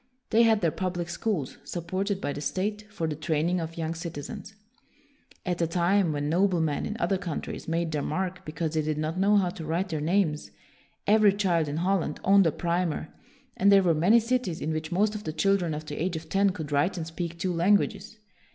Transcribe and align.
They 0.31 0.41
had 0.41 0.61
their 0.61 0.71
public 0.71 1.09
schools, 1.09 1.59
supported 1.63 2.19
by 2.19 2.33
the 2.33 2.41
state, 2.41 2.91
for 2.91 3.05
the 3.05 3.15
training 3.15 3.59
of 3.59 3.77
young 3.77 3.93
citizens. 3.93 4.55
At 5.45 5.61
a 5.61 5.67
time 5.67 6.11
when 6.11 6.27
noblemen 6.27 6.87
in 6.87 6.97
other 6.99 7.19
coun 7.19 7.39
tries 7.39 7.67
made 7.67 7.91
their 7.91 8.01
mark 8.01 8.43
because 8.43 8.73
they 8.73 8.81
did 8.81 8.97
not 8.97 9.19
know 9.19 9.35
how 9.37 9.49
to 9.51 9.63
write 9.63 9.89
their 9.89 10.01
names, 10.01 10.49
every 11.05 11.31
child 11.33 11.67
in 11.67 11.77
Holland 11.77 12.19
owned 12.23 12.47
a 12.47 12.51
primer, 12.51 13.09
and 13.55 13.71
there 13.71 13.83
were 13.83 13.93
many 13.93 14.19
cities 14.19 14.59
in 14.59 14.71
which 14.73 14.91
most 14.91 15.13
of 15.13 15.23
the 15.23 15.31
children 15.33 15.75
of 15.75 15.85
the 15.85 16.01
age 16.01 16.15
of 16.15 16.29
ten 16.29 16.49
could 16.49 16.71
write 16.71 16.97
and 16.97 17.05
speak 17.05 17.37
two 17.37 17.53
languages. 17.53 18.17